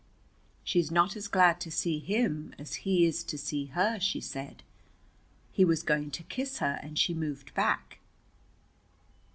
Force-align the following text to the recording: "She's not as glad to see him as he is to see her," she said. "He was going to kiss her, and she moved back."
"She's 0.63 0.89
not 0.89 1.15
as 1.15 1.27
glad 1.27 1.61
to 1.61 1.69
see 1.69 1.99
him 1.99 2.55
as 2.57 2.73
he 2.89 3.05
is 3.05 3.23
to 3.25 3.37
see 3.37 3.65
her," 3.67 3.99
she 3.99 4.19
said. 4.19 4.63
"He 5.51 5.63
was 5.63 5.83
going 5.83 6.09
to 6.09 6.23
kiss 6.23 6.57
her, 6.57 6.79
and 6.81 6.97
she 6.97 7.13
moved 7.13 7.53
back." 7.53 7.99